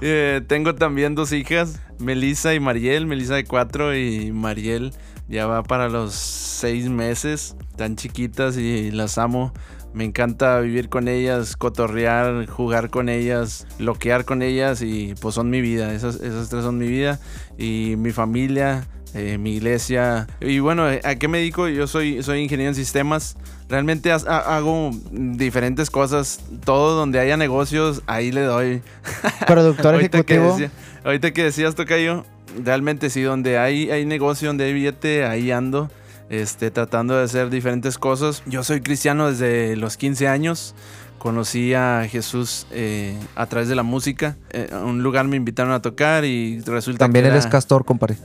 Eh, 0.01 0.41
tengo 0.47 0.75
también 0.75 1.15
dos 1.15 1.33
hijas, 1.33 1.81
Melissa 1.99 2.55
y 2.55 2.61
Mariel. 2.61 3.07
Melissa 3.07 3.35
de 3.35 3.45
4 3.45 3.97
y 3.97 4.33
Mariel 4.33 4.93
ya 5.29 5.47
va 5.47 5.63
para 5.63 5.89
los 5.89 6.15
6 6.15 6.89
meses. 6.89 7.57
Tan 7.77 7.97
chiquitas 7.97 8.57
y 8.57 8.91
las 8.91 9.19
amo. 9.19 9.53
Me 9.95 10.05
encanta 10.05 10.59
vivir 10.61 10.89
con 10.89 11.07
ellas, 11.09 11.57
cotorrear, 11.57 12.47
jugar 12.47 12.91
con 12.91 13.09
ellas, 13.09 13.67
bloquear 13.79 14.25
con 14.25 14.43
ellas 14.43 14.83
y 14.83 15.15
pues 15.21 15.35
son 15.37 15.49
mi 15.51 15.61
vida. 15.61 15.95
Esas, 15.95 16.17
esas 16.17 16.49
tres 16.49 16.65
son 16.65 16.77
mi 16.79 16.89
vida. 16.89 17.21
Y 17.57 17.95
mi 17.97 18.11
familia. 18.13 18.87
eh, 19.15 19.39
mi 19.39 19.55
iglesia. 19.55 20.27
Y 20.41 20.59
bueno 20.59 20.87
a 20.87 21.15
qué 21.15 21.29
me 21.29 21.39
dedico 21.39 21.69
yo 21.69 21.87
soy 21.87 22.21
soy 22.25 22.41
ingeniero 22.41 22.71
en 22.71 22.75
sistemas. 22.75 23.37
Realmente 23.69 24.11
ha- 24.11 24.17
hago 24.57 24.91
diferentes 25.13 25.89
cosas. 25.91 26.41
Todo 26.65 26.97
donde 26.97 27.21
haya 27.21 27.37
negocios 27.37 28.03
ahí 28.07 28.33
le 28.33 28.43
doy. 28.43 28.83
Productor 29.47 29.95
ahorita, 29.95 30.23
que 30.25 30.39
decía- 30.41 30.71
ahorita 31.05 31.31
que 31.33 31.45
decías, 31.45 31.77
Tocayo, 31.77 32.25
realmente 32.65 33.09
sí, 33.09 33.23
donde 33.23 33.57
hay, 33.59 33.91
hay 33.93 34.05
negocio, 34.05 34.49
donde 34.49 34.65
hay 34.65 34.73
billete, 34.73 35.25
ahí 35.25 35.53
ando, 35.53 35.91
este, 36.31 36.71
tratando 36.71 37.17
de 37.17 37.25
hacer 37.25 37.51
diferentes 37.51 37.99
cosas. 37.99 38.43
Yo 38.47 38.65
soy 38.65 38.81
cristiano 38.81 39.31
desde 39.31 39.77
los 39.77 39.97
15 39.97 40.29
años. 40.29 40.75
Conocí 41.19 41.73
a 41.73 42.07
Jesús 42.11 42.67
eh, 42.71 43.17
a 43.35 43.47
través 43.47 43.69
de 43.69 43.75
la 43.75 43.83
música. 43.83 44.37
Eh, 44.51 44.69
a 44.73 44.79
un 44.81 45.03
lugar 45.03 45.27
me 45.27 45.37
invitaron 45.37 45.73
a 45.73 45.81
tocar 45.81 46.27
y 46.27 46.61
resulta 46.61 46.99
También 46.99 47.23
que 47.25 47.29
era- 47.29 47.37
eres 47.37 47.47
castor, 47.47 47.87
compadre. 47.87 48.17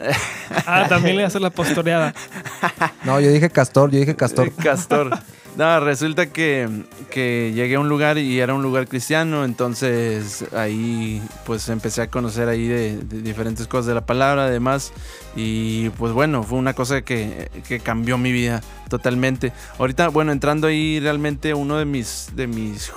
Ah, 0.66 0.86
también 0.90 1.16
le 1.16 1.24
hace 1.24 1.40
la 1.40 1.50
pastoreada. 1.50 2.14
No, 3.06 3.20
yo 3.22 3.32
dije 3.32 3.50
castor, 3.50 3.90
yo 3.92 4.00
dije 4.00 4.16
castor. 4.18 4.52
Castor. 4.64 5.18
No, 5.60 5.82
resulta 5.82 6.28
que, 6.28 6.70
que 7.12 7.52
llegué 7.54 7.76
a 7.76 7.82
un 7.82 7.90
lugar 7.90 8.18
y 8.18 8.40
era 8.40 8.54
un 8.54 8.62
lugar 8.62 8.88
cristiano, 8.88 9.44
entonces 9.44 10.46
ahí 10.54 11.22
pues 11.46 11.68
empecé 11.68 12.02
a 12.02 12.10
conocer 12.10 12.48
ahí 12.48 12.66
de, 12.66 12.96
de 12.96 13.22
diferentes 13.22 13.68
cosas 13.68 13.88
de 13.88 13.94
la 13.94 14.06
palabra, 14.06 14.46
además, 14.46 14.94
y 15.36 15.90
pues 15.98 16.14
bueno, 16.14 16.44
fue 16.44 16.58
una 16.58 16.74
cosa 16.76 17.02
que, 17.02 17.52
que 17.68 17.82
cambió 17.82 18.18
mi 18.18 18.32
vida 18.32 18.62
totalmente. 18.90 19.52
Ahorita, 19.80 20.08
bueno, 20.08 20.32
entrando 20.32 20.66
ahí 20.66 21.02
realmente 21.02 21.54
uno 21.54 21.76
de 21.76 21.84
mis, 21.84 22.30
de 22.38 22.48
mis, 22.48 22.94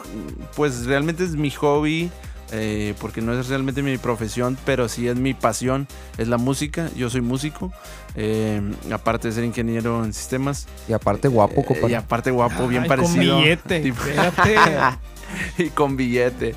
pues 0.55 0.87
realmente 0.87 1.25
es 1.25 1.35
mi 1.35 1.51
hobby 1.51 2.13
eh, 2.53 2.95
porque 3.01 3.21
no 3.23 3.33
es 3.33 3.49
realmente 3.49 3.83
mi 3.83 3.97
profesión, 3.99 4.57
pero 4.65 4.89
sí 4.89 5.09
es 5.09 5.17
mi 5.17 5.35
pasión, 5.35 5.89
es 6.19 6.29
la 6.29 6.37
música. 6.39 6.89
Yo 6.95 7.09
soy 7.11 7.21
músico, 7.23 7.73
eh, 8.15 8.61
aparte 8.93 9.29
de 9.29 9.35
ser 9.35 9.45
ingeniero 9.45 10.05
en 10.05 10.13
sistemas. 10.13 10.67
Y 10.89 10.93
aparte 10.93 11.29
guapo, 11.29 11.63
Eh, 11.63 11.65
compadre. 11.67 11.93
y 11.93 11.95
aparte 11.95 12.31
guapo, 12.31 12.69
bien 12.69 12.83
Ay, 12.83 12.89
parecido. 12.89 13.35
Con 13.35 13.43
billete. 13.43 13.83
Tipo- 13.93 14.99
y 15.59 15.69
con 15.71 15.97
billete. 15.97 16.55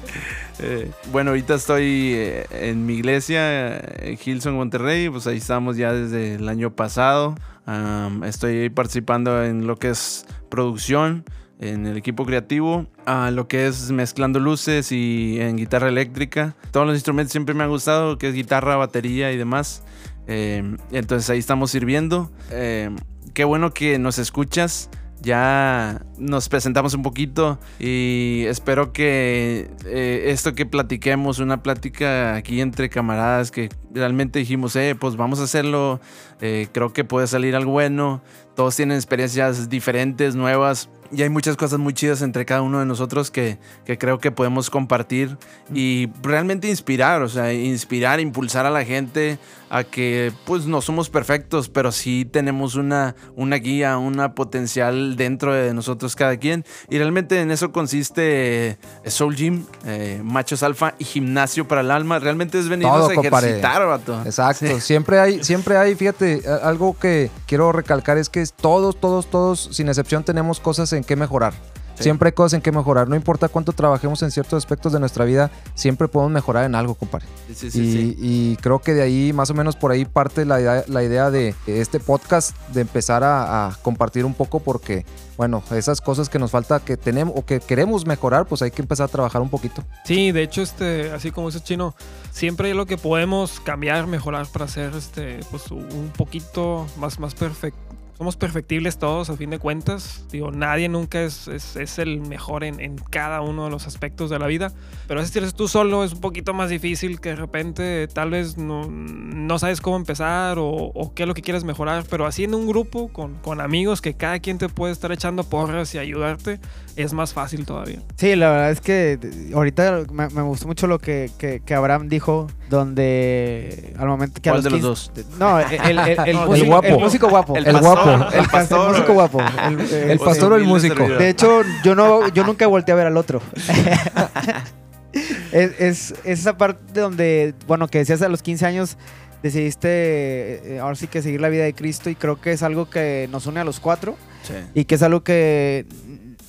Eh, 0.59 0.89
bueno, 1.11 1.31
ahorita 1.31 1.55
estoy 1.55 2.13
eh, 2.15 2.45
en 2.51 2.85
mi 2.85 2.93
iglesia, 2.95 3.77
en 3.77 4.17
Hilson, 4.23 4.53
Monterrey. 4.55 5.09
Pues 5.09 5.27
ahí 5.27 5.37
estamos 5.37 5.77
ya 5.77 5.91
desde 5.93 6.35
el 6.35 6.47
año 6.49 6.71
pasado. 6.73 7.35
Am, 7.65 8.23
estoy 8.23 8.69
participando 8.69 9.43
en 9.43 9.65
lo 9.65 9.77
que 9.77 9.89
es 9.89 10.25
producción, 10.49 11.23
en 11.59 11.85
el 11.85 11.97
equipo 11.97 12.25
creativo, 12.25 12.87
a 13.05 13.31
lo 13.31 13.47
que 13.47 13.67
es 13.67 13.91
mezclando 13.91 14.39
luces 14.39 14.91
y 14.91 15.39
en 15.39 15.55
guitarra 15.55 15.89
eléctrica. 15.89 16.55
Todos 16.71 16.85
los 16.85 16.95
instrumentos 16.95 17.31
siempre 17.31 17.55
me 17.55 17.63
han 17.63 17.69
gustado, 17.69 18.17
que 18.17 18.27
es 18.27 18.33
guitarra, 18.33 18.75
batería 18.75 19.31
y 19.31 19.37
demás. 19.37 19.83
Eh, 20.27 20.77
entonces 20.91 21.29
ahí 21.29 21.39
estamos 21.39 21.71
sirviendo. 21.71 22.31
Eh, 22.51 22.89
qué 23.33 23.43
bueno 23.43 23.73
que 23.73 23.99
nos 23.99 24.17
escuchas. 24.19 24.89
Ya 25.21 26.05
nos 26.19 26.49
presentamos 26.49 26.93
un 26.93 27.01
poquito 27.01 27.57
y 27.79 28.43
espero 28.47 28.93
que 28.93 29.71
eh, 29.85 30.25
esto 30.27 30.53
que 30.53 30.67
platiquemos, 30.67 31.39
una 31.39 31.63
plática 31.63 32.35
aquí 32.35 32.61
entre 32.61 32.89
camaradas 32.89 33.49
que 33.49 33.69
realmente 33.91 34.37
dijimos, 34.37 34.75
eh, 34.75 34.95
pues 34.99 35.15
vamos 35.15 35.39
a 35.39 35.45
hacerlo, 35.45 35.99
eh, 36.41 36.67
creo 36.71 36.93
que 36.93 37.05
puede 37.05 37.25
salir 37.25 37.55
algo 37.55 37.71
bueno, 37.71 38.21
todos 38.55 38.75
tienen 38.75 38.95
experiencias 38.97 39.69
diferentes, 39.69 40.35
nuevas 40.35 40.89
y 41.11 41.21
hay 41.21 41.29
muchas 41.29 41.55
cosas 41.55 41.77
muy 41.79 41.93
chidas 41.93 42.21
entre 42.23 42.45
cada 42.45 42.63
uno 42.63 42.79
de 42.79 42.85
nosotros 42.85 43.29
que, 43.29 43.59
que 43.85 43.97
creo 43.97 44.17
que 44.17 44.31
podemos 44.31 44.69
compartir 44.71 45.37
y 45.73 46.09
realmente 46.23 46.67
inspirar, 46.67 47.21
o 47.21 47.29
sea, 47.29 47.53
inspirar, 47.53 48.19
impulsar 48.19 48.65
a 48.65 48.71
la 48.71 48.83
gente 48.83 49.37
a 49.69 49.83
que 49.83 50.31
pues 50.45 50.65
no 50.65 50.81
somos 50.81 51.09
perfectos, 51.09 51.69
pero 51.69 51.91
sí 51.91 52.25
tenemos 52.29 52.75
una, 52.75 53.15
una 53.35 53.57
guía, 53.57 53.97
una 53.97 54.33
potencial 54.33 55.15
dentro 55.15 55.53
de 55.53 55.73
nosotros 55.73 56.15
cada 56.15 56.37
quien. 56.37 56.65
Y 56.89 56.97
realmente 56.97 57.39
en 57.41 57.51
eso 57.51 57.71
consiste 57.71 58.69
eh, 58.69 58.77
Soul 59.05 59.35
Gym, 59.35 59.65
eh, 59.85 60.21
machos 60.23 60.63
alfa 60.63 60.95
y 60.97 61.03
gimnasio 61.05 61.67
para 61.67 61.81
el 61.81 61.91
alma. 61.91 62.19
Realmente 62.19 62.59
es 62.59 62.67
venirnos 62.69 62.97
Todo, 62.99 63.11
a 63.11 63.15
compadre. 63.15 63.47
ejercitar, 63.49 63.85
vato. 63.85 64.21
Exacto, 64.25 64.65
Sí. 64.65 64.81
siempre 64.81 65.19
hay, 65.19 65.43
siempre 65.43 65.77
hay, 65.77 65.95
fíjate, 65.95 66.43
algo 66.63 66.97
que 66.97 67.29
quiero 67.47 67.71
recalcar 67.71 68.17
es 68.17 68.29
que 68.29 68.41
todos, 68.53 68.99
todos, 68.99 69.27
todos, 69.27 69.69
sin 69.71 69.87
excepción, 69.87 70.23
tenemos 70.23 70.59
cosas 70.59 70.91
en 70.93 71.03
que 71.03 71.15
mejorar. 71.15 71.53
Sí. 71.95 72.03
Siempre 72.03 72.27
hay 72.27 72.33
cosas 72.33 72.55
en 72.55 72.61
que 72.61 72.73
mejorar. 72.73 73.07
No 73.07 73.15
importa 73.15 73.47
cuánto 73.47 73.71
trabajemos 73.71 74.21
en 74.21 74.29
ciertos 74.29 74.57
aspectos 74.57 74.91
de 74.91 74.99
nuestra 74.99 75.23
vida, 75.23 75.49
siempre 75.75 76.09
podemos 76.09 76.33
mejorar 76.33 76.65
en 76.65 76.75
algo, 76.75 76.95
compadre. 76.95 77.25
Sí, 77.47 77.55
sí, 77.55 77.71
sí, 77.71 77.79
y, 77.79 77.91
sí. 77.91 78.15
y 78.19 78.55
creo 78.57 78.79
que 78.79 78.93
de 78.93 79.01
ahí, 79.01 79.31
más 79.31 79.49
o 79.49 79.53
menos 79.53 79.77
por 79.77 79.91
ahí 79.91 80.03
parte 80.03 80.43
la 80.43 80.59
idea, 80.59 80.83
la 80.87 81.03
idea 81.03 81.31
de 81.31 81.55
este 81.67 82.01
podcast, 82.01 82.53
de 82.73 82.81
empezar 82.81 83.23
a, 83.23 83.67
a 83.67 83.75
compartir 83.77 84.25
un 84.25 84.33
poco, 84.33 84.59
porque, 84.59 85.05
bueno, 85.37 85.63
esas 85.71 86.01
cosas 86.01 86.27
que 86.27 86.37
nos 86.37 86.51
falta, 86.51 86.81
que 86.81 86.97
tenemos 86.97 87.33
o 87.37 87.45
que 87.45 87.61
queremos 87.61 88.05
mejorar, 88.05 88.45
pues 88.45 88.61
hay 88.61 88.71
que 88.71 88.81
empezar 88.81 89.05
a 89.05 89.07
trabajar 89.07 89.41
un 89.41 89.49
poquito. 89.49 89.81
Sí, 90.03 90.33
de 90.33 90.43
hecho, 90.43 90.63
este, 90.63 91.11
así 91.11 91.31
como 91.31 91.47
dice 91.47 91.63
Chino, 91.63 91.95
siempre 92.29 92.67
hay 92.67 92.73
lo 92.73 92.85
que 92.87 92.97
podemos 92.97 93.61
cambiar, 93.61 94.05
mejorar 94.07 94.47
para 94.47 94.67
ser 94.67 94.93
este, 94.95 95.39
pues, 95.49 95.71
un 95.71 96.11
poquito 96.17 96.87
más, 96.97 97.19
más 97.19 97.33
perfecto. 97.35 97.84
Somos 98.17 98.37
perfectibles 98.37 98.97
todos, 98.97 99.29
a 99.29 99.35
fin 99.35 99.49
de 99.49 99.59
cuentas. 99.59 100.23
Digo, 100.31 100.49
nadie 100.49 100.87
nunca 100.87 101.21
es, 101.21 101.49
es, 101.49 101.75
es 101.75 101.99
el 101.99 102.21
mejor 102.21 102.63
en, 102.63 102.79
en 102.79 102.95
cada 102.97 103.41
uno 103.41 103.65
de 103.65 103.71
los 103.71 103.87
aspectos 103.87 104.29
de 104.29 104.39
la 104.39 104.47
vida. 104.47 104.71
Pero 105.07 105.19
a 105.19 105.21
veces 105.21 105.33
si 105.33 105.39
eres 105.39 105.53
tú 105.53 105.67
solo 105.67 106.03
es 106.05 106.13
un 106.13 106.21
poquito 106.21 106.53
más 106.53 106.69
difícil 106.69 107.19
que 107.19 107.29
de 107.29 107.35
repente 107.35 108.07
tal 108.07 108.29
vez 108.29 108.57
no, 108.57 108.87
no 108.89 109.59
sabes 109.59 109.81
cómo 109.81 109.97
empezar 109.97 110.59
o, 110.59 110.65
o 110.69 111.13
qué 111.13 111.23
es 111.23 111.27
lo 111.27 111.33
que 111.33 111.41
quieres 111.41 111.65
mejorar. 111.65 112.05
Pero 112.09 112.25
así 112.25 112.45
en 112.45 112.55
un 112.55 112.67
grupo, 112.67 113.09
con, 113.09 113.33
con 113.41 113.59
amigos, 113.59 113.99
que 114.01 114.13
cada 114.13 114.39
quien 114.39 114.57
te 114.59 114.69
puede 114.69 114.93
estar 114.93 115.11
echando 115.11 115.43
porras 115.43 115.93
y 115.93 115.97
ayudarte, 115.97 116.61
es 116.95 117.11
más 117.11 117.33
fácil 117.33 117.65
todavía. 117.65 117.99
Sí, 118.15 118.37
la 118.37 118.49
verdad 118.49 118.71
es 118.71 118.79
que 118.79 119.19
ahorita 119.53 120.03
me, 120.13 120.29
me 120.29 120.41
gustó 120.43 120.67
mucho 120.67 120.87
lo 120.87 120.99
que, 120.99 121.29
que- 121.37 121.59
que 121.65 121.73
Abraham 121.73 122.07
dijo, 122.07 122.47
donde 122.69 123.93
al 123.99 124.07
momento 124.07 124.41
que 124.41 124.49
a 124.49 124.53
¿Cuál 124.53 124.63
los 124.63 124.73
de 124.73 124.79
los 124.79 125.09
15 125.11 125.23
dos? 125.29 125.39
No, 125.39 125.59
el, 125.59 125.65
el- 125.73 125.99
el- 125.99 126.19
el 126.19 126.19
El 126.35 126.37
músico, 126.47 126.65
guapo. 126.67 126.87
el 126.87 126.97
músico 126.99 127.29
guapo. 127.29 127.55
El 127.57 127.67
El 127.67 127.73
pastor, 127.73 127.83
guapo. 128.05 128.35
El 128.37 128.47
pastor. 128.49 128.81
El 128.85 128.91
músico 128.93 129.13
guapo. 129.13 129.41
El, 129.67 129.79
El 130.11 130.19
pastor 130.19 130.53
o 130.53 130.55
el 130.55 130.63
músico. 130.65 131.07
De 131.07 131.29
hecho, 131.29 131.61
yo 131.83 131.95
no, 131.95 132.27
yo 132.29 132.43
nunca 132.45 132.67
volteé 132.67 132.93
a 132.93 132.95
ver 132.95 133.07
al 133.07 133.17
otro. 133.17 133.41
es, 135.51 135.71
es- 135.79 136.11
es 136.23 136.39
esa 136.39 136.57
parte 136.57 136.99
donde, 136.99 137.53
bueno, 137.67 137.87
que 137.87 137.99
decías 137.99 138.21
a 138.21 138.29
los 138.29 138.41
15 138.41 138.65
años, 138.65 138.97
decidiste 139.43 139.87
eh, 139.89 140.79
ahora 140.81 140.95
sí 140.95 141.07
que 141.07 141.21
seguir 141.21 141.39
la 141.41 141.49
vida 141.49 141.63
de 141.63 141.73
Cristo 141.73 142.09
y 142.09 142.15
creo 142.15 142.39
que 142.41 142.51
es 142.51 142.63
algo 142.63 142.89
que 142.89 143.27
nos 143.31 143.45
une 143.45 143.59
a 143.59 143.63
los 143.63 143.79
cuatro 143.79 144.15
Sí. 144.43 144.53
y 144.75 144.85
que 144.85 144.95
es 144.95 145.01
algo 145.03 145.23
que 145.23 145.85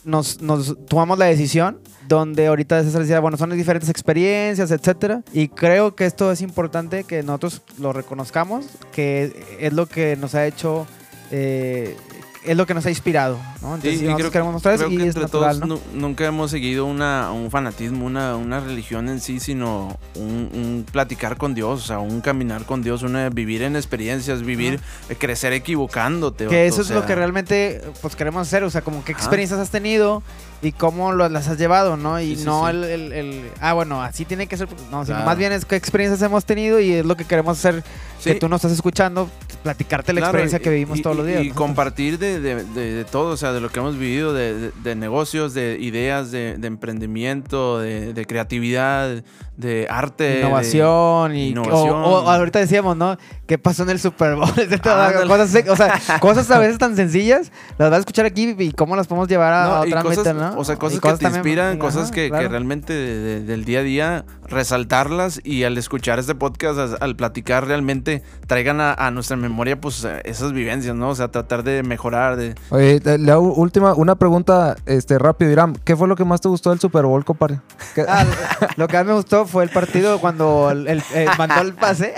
nos, 0.05 0.41
nos 0.43 0.77
tomamos 0.87 1.19
la 1.19 1.25
decisión 1.27 1.79
donde 2.09 2.47
ahorita 2.47 2.83
César 2.85 3.01
decía, 3.01 3.21
bueno, 3.21 3.37
son 3.39 3.51
diferentes 3.57 3.89
experiencias, 3.91 4.71
etcétera, 4.71 5.23
y 5.33 5.49
creo 5.49 5.97
que 5.97 6.05
esto 6.07 6.31
es 6.31 6.41
importante 6.43 7.05
que 7.05 7.23
nosotros 7.23 7.63
lo 7.81 7.93
reconozcamos, 7.95 8.67
que 8.93 9.57
es 9.59 9.73
lo 9.73 9.87
que 9.87 10.15
nos 10.17 10.35
ha 10.37 10.47
hecho, 10.47 10.87
eh, 11.31 11.97
es 12.45 12.57
lo 12.57 12.67
que 12.67 12.75
nos 12.75 12.87
ha 12.87 12.91
inspirado, 12.91 13.41
¿no? 13.67 13.75
Entonces, 13.75 14.01
Sí, 14.01 14.07
y 14.09 14.15
creo- 14.15 14.31
queremos 14.31 14.53
mostrar 14.55 14.77
Creo 14.77 14.89
y 14.91 14.97
que 14.97 15.03
es 15.03 15.07
entre 15.09 15.23
natural, 15.23 15.61
todos 15.61 15.81
nunca 15.93 16.25
hemos 16.27 16.51
seguido 16.51 16.87
una, 16.87 17.33
un 17.33 17.51
fanatismo, 17.51 18.07
una, 18.07 18.37
una 18.37 18.61
religión 18.61 19.09
en 19.09 19.21
sí, 19.21 19.41
sino 19.41 19.99
un, 20.15 20.51
un 20.55 20.87
platicar 20.91 21.37
con 21.37 21.55
Dios, 21.55 21.83
o 21.83 21.87
sea, 21.87 21.99
un 21.99 22.21
caminar 22.21 22.65
con 22.65 22.83
Dios, 22.83 23.03
una 23.03 23.29
vivir 23.29 23.63
en 23.63 23.77
experiencias, 23.77 24.43
vivir, 24.43 24.81
eh, 25.09 25.17
crecer 25.17 25.53
equivocándote. 25.53 26.47
Que 26.47 26.67
eso 26.67 26.79
o 26.81 26.83
es 26.83 26.91
lo 26.91 27.05
que 27.07 27.15
realmente 27.15 27.83
pues 28.03 28.17
queremos 28.17 28.47
hacer, 28.47 28.63
o 28.65 28.71
sea, 28.71 28.83
como 28.83 29.05
qué 29.05 29.13
experiencias 29.13 29.61
has 29.61 29.71
tenido 29.71 30.23
y 30.63 30.73
cómo 30.73 31.13
lo- 31.13 31.29
las 31.29 31.49
has 31.49 31.59
llevado, 31.59 31.97
¿no? 31.97 32.21
Y 32.21 32.35
Sí, 32.35 32.37
sí, 32.37 32.45
no. 32.47 32.69
El, 32.69 32.85
el- 32.85 33.13
el- 33.13 33.51
ah, 33.61 33.73
bueno, 33.75 34.03
así 34.03 34.25
tiene 34.25 34.47
que 34.47 34.57
ser, 34.57 34.69
no, 34.91 35.05
sino 35.05 35.17
Claro. 35.17 35.25
más 35.27 35.37
bien 35.39 35.53
es 35.53 35.65
qué 35.65 35.77
experiencias 35.77 36.23
hemos 36.23 36.45
tenido 36.45 36.81
y 36.81 36.93
es 36.95 37.05
lo 37.07 37.17
que 37.17 37.25
queremos 37.25 37.59
hacer, 37.59 37.85
que 38.25 38.35
tú 38.35 38.49
nos 38.49 38.59
estás 38.59 38.73
escuchando, 38.73 39.29
platicarte 39.63 40.13
la 40.13 40.21
claro, 40.21 40.31
experiencia 40.31 40.59
y- 40.59 40.63
que 40.63 40.71
vivimos 40.71 40.99
y- 40.99 41.03
todos 41.03 41.17
los 41.17 41.27
días. 41.27 41.45
Y 41.45 41.49
¿no? 41.51 41.55
compartir 41.55 42.19
de, 42.19 42.41
de- 42.41 42.65
de- 42.65 42.95
de 42.95 43.05
todo, 43.05 43.33
o 43.33 43.37
sea, 43.37 43.53
de 43.57 43.61
lo 43.61 43.69
que 43.71 43.81
hemos 43.81 43.99
vivido, 43.99 44.33
de, 44.33 44.55
de- 44.59 44.73
de 44.85 44.95
negocios, 44.95 45.53
de 45.55 45.77
ideas, 45.81 46.31
de, 46.31 46.57
de 46.59 46.67
emprendimiento, 46.69 47.79
de, 47.81 48.13
creatividad, 48.27 49.25
de 49.57 49.87
arte. 49.91 50.41
Innovación 50.41 51.35
y 51.35 51.49
innovación. 51.49 51.91
O, 51.91 52.21
o 52.21 52.31
ahorita 52.31 52.59
decíamos, 52.61 52.97
¿no? 52.97 53.17
¿Qué 53.47 53.59
pasó 53.59 53.83
en 53.85 53.91
el 53.91 53.99
Super 54.01 54.35
Bowl? 54.37 54.49
Ándale. 54.85 55.27
cosas, 55.27 55.55
o 55.69 55.77
sea, 55.77 56.01
cosas 56.21 56.51
a 56.51 56.59
veces 56.59 56.79
tan 56.79 56.95
sencillas, 56.97 57.51
las 57.79 57.91
vas 57.91 57.97
a 57.97 58.01
escuchar 58.01 58.27
aquí 58.27 58.55
y 58.59 58.73
cómo 58.73 58.97
las 58.97 59.07
podemos 59.07 59.29
llevar 59.29 59.53
a, 59.53 59.65
No, 59.67 59.75
a 59.83 59.87
y 59.89 59.93
otro 59.93 60.09
cosas, 60.11 60.35
¿no? 60.35 60.59
O 60.59 60.65
sea, 60.65 60.77
cosas 60.77 61.01
que 61.01 61.13
te 61.15 61.27
inspiran, 61.27 61.69
ajá, 61.71 61.79
cosas 61.79 62.11
que, 62.11 62.31
que 62.31 62.49
realmente 62.49 62.93
de- 62.93 63.19
de- 63.21 63.41
del 63.45 63.65
día 63.65 63.81
a 63.81 63.83
día, 63.83 64.25
resaltarlas 64.67 65.41
y 65.45 65.65
al 65.65 65.79
escuchar 65.79 66.19
este 66.19 66.35
podcast, 66.35 66.79
as- 66.79 66.97
al 67.01 67.17
platicar 67.17 67.67
realmente, 67.67 68.23
traigan 68.47 68.81
a, 68.81 68.93
a 68.95 69.11
nuestra 69.11 69.37
memoria 69.37 69.81
pues 69.81 70.07
esas 70.25 70.53
vivencias, 70.53 70.95
¿no? 70.97 71.11
O 71.11 71.15
sea, 71.15 71.29
tratar 71.29 71.63
de 71.63 71.83
mejorar, 71.83 72.37
de... 72.37 72.55
Oye, 72.71 73.01
u- 73.39 73.46
última, 73.55 73.95
una 73.95 74.15
pregunta 74.17 74.77
este, 74.87 75.19
rápido, 75.19 75.51
Irán. 75.51 75.77
¿Qué 75.85 75.97
fue 75.97 76.09
lo 76.09 76.17
que 76.17 76.25
más 76.25 76.41
te 76.41 76.49
gustó 76.49 76.71
del 76.71 76.81
Super 76.81 77.05
Bowl, 77.05 77.25
compadre? 77.25 77.61
¿Qué- 77.95 78.05
Ah, 78.09 78.25
lo 78.77 78.89
que 78.89 78.97
más 78.97 79.07
me 79.07 79.13
gustó 79.13 79.47
fue 79.47 79.65
el 79.65 79.71
partido 79.71 80.21
cuando 80.21 80.71
el, 80.71 80.87
el- 80.89 81.03
eh, 81.15 81.27
mandó 81.39 81.61
el 81.61 81.75
pase. 81.75 82.15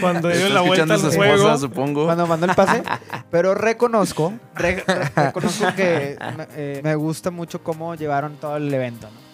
Cuando 0.00 0.28
dio 0.28 0.48
la 0.48 0.60
vuelta 0.62 0.84
escuchando 0.84 0.94
al 0.94 1.00
a 1.00 1.10
su 1.10 1.16
juego. 1.16 1.34
esposa, 1.34 1.58
supongo. 1.58 2.04
Cuando 2.06 2.26
mandó 2.26 2.46
el 2.46 2.54
pase. 2.54 2.82
Pero 3.30 3.54
reconozco, 3.54 4.32
re- 4.54 4.82
re- 4.86 5.10
reconozco 5.14 5.66
que 5.76 6.16
me, 6.36 6.46
eh, 6.56 6.80
me 6.82 6.94
gusta 6.94 7.30
mucho 7.30 7.62
cómo 7.62 7.94
llevaron 7.94 8.36
todo 8.36 8.56
el 8.56 8.72
evento. 8.72 9.08
¿no? 9.12 9.29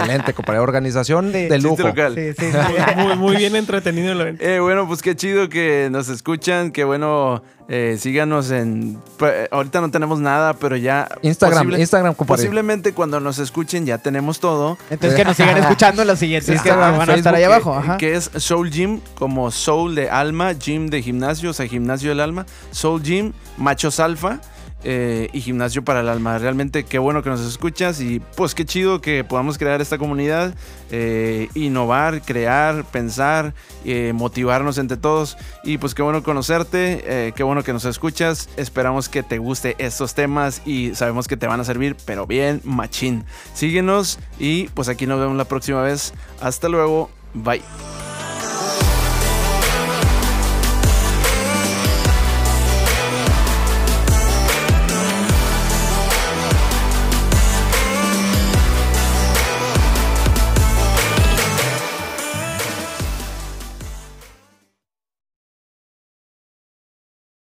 Excelente, 0.00 0.32
compadre. 0.34 0.60
Organización 0.60 1.32
Sí, 1.32 1.46
de 1.48 1.58
lujo. 1.58 1.82
Local. 1.82 2.14
Sí, 2.14 2.32
sí, 2.38 2.50
sí. 2.52 2.58
Muy, 2.96 3.16
muy 3.16 3.36
bien 3.36 3.56
entretenido 3.56 4.12
el 4.12 4.20
evento. 4.20 4.44
Eh, 4.44 4.60
bueno, 4.60 4.86
pues 4.86 5.02
qué 5.02 5.14
chido 5.16 5.48
que 5.48 5.88
nos 5.90 6.08
escuchan, 6.08 6.70
que 6.72 6.84
bueno, 6.84 7.42
eh, 7.68 7.96
síganos 7.98 8.50
en... 8.50 8.98
pues, 9.16 9.48
ahorita 9.50 9.80
no 9.80 9.90
tenemos 9.90 10.20
nada, 10.20 10.54
pero 10.54 10.76
ya... 10.76 11.08
Instagram, 11.22 11.66
posible- 11.68 11.80
Instagram, 11.80 12.14
compadre. 12.14 12.42
Posiblemente 12.42 12.92
cuando 12.92 13.20
nos 13.20 13.38
escuchen 13.38 13.86
ya 13.86 13.98
tenemos 13.98 14.40
todo. 14.40 14.78
Entonces 14.90 15.16
que 15.18 15.24
nos 15.24 15.36
sigan 15.36 15.56
escuchando 15.58 16.02
en 16.02 16.08
los 16.08 16.18
siguientes 16.18 16.46
que 16.48 16.54
Instagram, 16.68 16.98
van 16.98 17.10
a 17.10 17.14
estar 17.14 17.34
ahí 17.34 17.44
abajo. 17.44 17.74
Ajá. 17.74 17.96
Que 17.98 18.14
es 18.14 18.30
Soul 18.36 18.70
Gym, 18.70 19.00
como 19.14 19.50
Soul 19.50 19.94
de 19.94 20.10
alma, 20.10 20.52
Gym 20.54 20.88
de 20.88 21.02
gimnasio, 21.02 21.50
o 21.50 21.52
sea, 21.52 21.66
gimnasio 21.66 22.10
del 22.10 22.20
alma. 22.20 22.46
Soul 22.70 23.02
Gym, 23.02 23.32
Machos 23.56 24.00
Alfa. 24.00 24.40
Eh, 24.84 25.28
y 25.32 25.40
Gimnasio 25.40 25.84
para 25.84 26.00
el 26.00 26.08
Alma. 26.08 26.38
Realmente 26.38 26.84
qué 26.84 26.98
bueno 26.98 27.22
que 27.22 27.30
nos 27.30 27.40
escuchas 27.40 28.00
y 28.00 28.20
pues 28.36 28.54
qué 28.54 28.64
chido 28.64 29.00
que 29.00 29.24
podamos 29.24 29.58
crear 29.58 29.80
esta 29.80 29.98
comunidad, 29.98 30.54
eh, 30.90 31.48
innovar, 31.54 32.22
crear, 32.22 32.84
pensar, 32.84 33.54
eh, 33.84 34.12
motivarnos 34.14 34.78
entre 34.78 34.96
todos 34.96 35.36
y 35.64 35.78
pues 35.78 35.94
qué 35.94 36.02
bueno 36.02 36.22
conocerte, 36.22 37.32
qué 37.34 37.42
bueno 37.42 37.62
que 37.62 37.72
nos 37.72 37.84
escuchas. 37.84 38.48
Esperamos 38.56 39.08
que 39.08 39.22
te 39.22 39.38
guste 39.38 39.76
estos 39.78 40.14
temas 40.14 40.62
y 40.64 40.94
sabemos 40.94 41.28
que 41.28 41.36
te 41.36 41.46
van 41.46 41.60
a 41.60 41.64
servir, 41.64 41.96
pero 42.04 42.26
bien, 42.26 42.60
machín. 42.64 43.24
Síguenos 43.54 44.18
y 44.38 44.68
pues 44.68 44.88
aquí 44.88 45.06
nos 45.06 45.20
vemos 45.20 45.36
la 45.36 45.44
próxima 45.44 45.82
vez. 45.82 46.12
Hasta 46.40 46.68
luego, 46.68 47.10
bye. 47.34 47.62